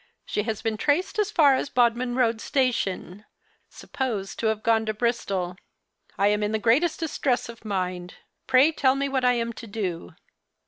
[0.25, 3.23] She has been traced as lar as Bodmin road Station;
[3.69, 5.57] supposed to have gone to Bristol.
[6.17, 8.15] I am in the greatest distress of mind.
[8.47, 10.15] Pray tell me what I am to do.